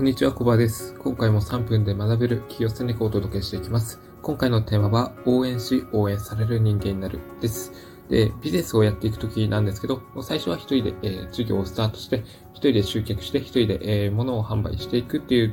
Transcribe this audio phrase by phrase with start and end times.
[0.00, 0.94] こんにちは、コバです。
[0.94, 4.00] 今回も3分で学べる企業戦略をお届けしていきます。
[4.22, 7.70] 今回のテーマは、応援し、応援される人間になるです。
[8.08, 12.24] で、ビジネスをやっていくときなんですけど、最初は一人で、えー、授業をスタートして、
[12.54, 15.52] 一人で集客して、一人で、えー、物を販売していくっていう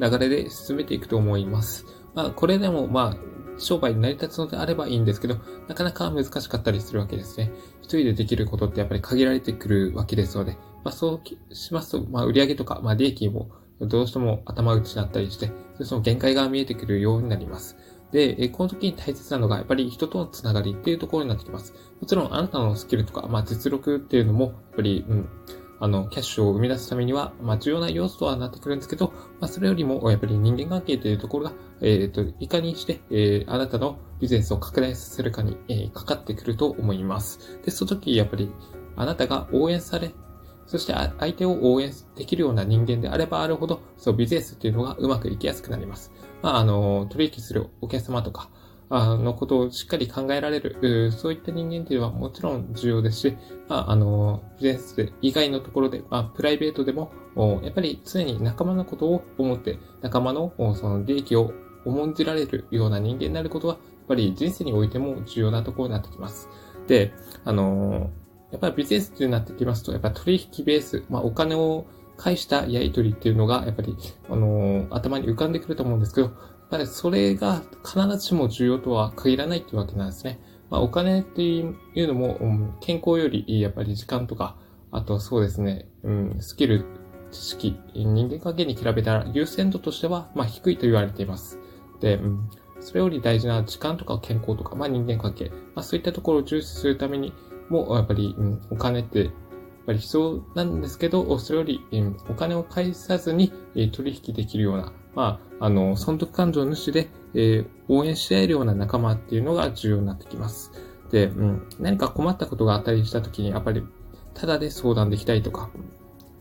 [0.00, 1.84] 流れで進めていくと思います。
[2.14, 5.36] まあ、これでも、まあ、商売に成り立つのであればいいんですけど、
[5.68, 7.52] なかなか難しかったりするわけですね。
[7.82, 13.50] 一人でできることってやっぱり限られてくるわけですので、まあそうしますと、まあ売上とか、まあ利益も
[13.86, 15.50] どうしても頭打ちだったりして、
[15.82, 17.76] その限界が見えてくるようになります。
[18.12, 21.74] で、この時に大切なのが、やっぱり人とのつながりっていうところになってきます。
[22.00, 25.28] もちろん、あなたのスキルとか、まあ、実力っていうのも、やっぱり、うん、
[25.80, 37.60] あの、キャッシュを生み出すためには、まあ、重要な要素とはなってくるんですけど、まあ、それよりも、やっぱり人間関係というところが、えっ、ー、と、いかにして、えー、あなたのビジネスを拡大させるかに、えー、かかってくると思います。
[37.64, 38.50] で、その時、やっぱり、
[38.94, 40.12] あなたが応援され
[40.66, 46.12] そして相手を応援できるような人間であればあるほど、そう、ビジネスっていうのがうまくいきやすくなります。
[46.42, 48.50] まあ、あの、取引するお客様とか、
[48.94, 57.10] あのことをしっかり考えられる、そういった人間っていうのはもちろん重要ですし、まあ、あの、ビジネス以外のところで、まあ、プライベートでも、
[57.62, 61.52] やっぱり常に仲間のことを思って、仲間のその利益を
[61.86, 66.50] 重んじられるような人間になることは、やっぱり人生においても重要なところになってきます。
[66.86, 68.10] で、あの、
[68.52, 71.86] やっぱりビジネスってなってきますと、やっぱ取引ベース、まあお金を
[72.16, 73.96] 返したやり取りっていうのが、やっぱり、
[74.30, 76.34] あのー、頭に浮かんでくると思うんですけど、やっ
[76.70, 80.38] ぱりそれが必ずしも重要とは限らないっていうわけなんですね。
[80.70, 84.56] まあお金っていうのも、うん、健康よりやっぱり時間とか、
[84.90, 86.84] あとそうですね、うん、スキル、
[87.30, 91.58] 知識、人間関係に比べたら優先度としては、まあ低いと言われています。
[92.00, 92.50] で、うん、
[92.80, 97.32] それより大事な時間とか健康とか、まあ人間関係、まあそういったところを重視するために、
[97.68, 99.30] も、やっぱり、うん、お金って、やっ
[99.86, 110.70] ぱり必要なんですけど、それより、うん、お金を返さずに、え取引できるような、まあ、あの、損得感情主で、えー、応援し合えるような仲間っていうのが重要になってきます。
[111.10, 113.82] で、うん、何か困ったことがあったりした時に、やっぱり、
[114.34, 115.70] ただで相談できたりとか、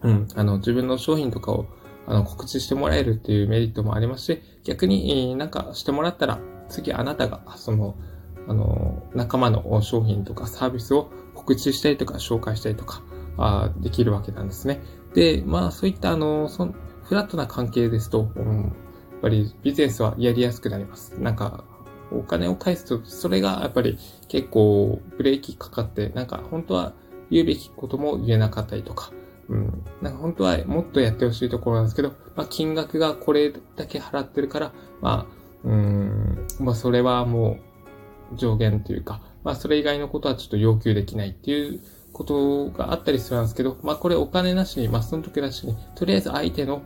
[0.04, 1.66] うん、あの、自分の商品とかを、
[2.08, 6.40] あの、告知してもらえるっていうメリットもありますし、逆に、えなんかしてもらったら、
[6.70, 7.96] 次あなたが、その、
[8.47, 13.02] あの、仲間の商品とかサービスを告知したりとか紹介したりとか、
[13.38, 14.81] あできるわけなんですね。
[15.13, 16.68] で、まあそういったあの、そ
[17.03, 21.19] フラットな関係ですと、うん、やっぱりビジネスはやりやすくなります。
[21.19, 21.63] なんか、
[22.12, 23.97] お金を返すと、それがやっぱり
[24.28, 26.94] 結構ブレーキかかって、なんか本当は
[27.30, 29.12] 言うべきことも言えなかったりとか、
[29.50, 29.84] うん。
[30.01, 37.71] なんか本当はもっとやってほしいところなんですけど、まあ金額がこれだけ払ってるから、まあ、うん、まあそれはもう
[38.36, 41.81] 上限というか、まあそれ以外のことはちょっと要求できないっていう
[42.14, 46.81] ことがあったりするんですけど、まあこれお金なしに、まあその時なしに、とりあえず相手の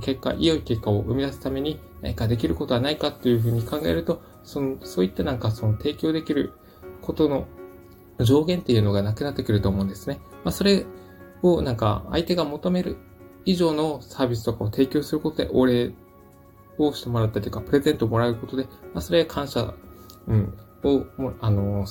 [0.00, 6.52] 結果、良い結果を生み出すために何かできることはないかっていうふうに考えると、その、そういったなんかその提供できる
[7.02, 7.46] ことの
[8.20, 10.20] 上限っていうのがなくなってくると思うんですね。
[10.44, 10.86] まあそれ
[11.42, 12.96] をなんか相手が求める
[13.44, 15.92] 以上のサービスとかを提供することで、お礼
[16.78, 18.64] をしてもらったりとか、プレゼントをもらうことで、
[18.94, 19.74] まあそれは感謝、
[20.28, 21.06] うん、を、
[21.40, 21.86] あの、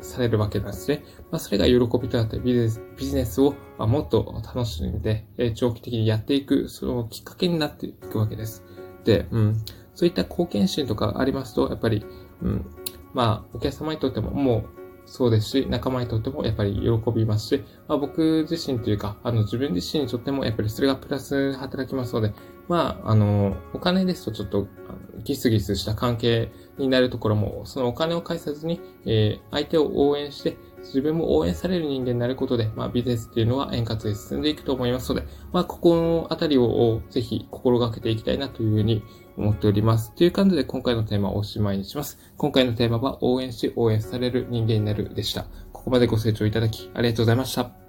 [0.00, 1.04] されるわけなんですね。
[1.30, 8.64] まあ、それが喜びとなってビジネスビジネスをもっと楽しんで、え長期的にやっていく、そのきっかけになっていくわけです。
[9.04, 12.04] で、うん、そういった貢献心とかありますと、やっぱり、
[12.42, 12.66] うん、
[13.12, 22.32] まあ、お客様にとってももうそうですし、仲間にとってもやっぱり喜びますし、まあ、僕自身というか、あの自分自身にとってもやっぱりそれがプラス働きますので、
[22.68, 24.66] まあ、あの、お金ですとちょっと
[25.24, 39.02] ギスギスした関係になるところも、そのお金を返さずに、えー、相手を応援して、自分も応援される人間になることで、まあ、ビジネスっていうのは円滑に進んでいくと思いますので、まあ、ここのあたりをぜひ心がけていきたいなというふうに
[39.36, 40.14] 思っております。
[40.14, 42.18] という感じで今回のテーマをおしまいにします。
[42.36, 45.46] 今回のテーマは応援し応援される人間になるでした。
[45.72, 47.83] ここまでご清聴いただきありがとうございました。